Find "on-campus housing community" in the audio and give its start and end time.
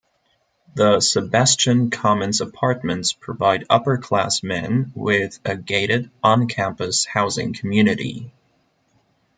6.23-8.31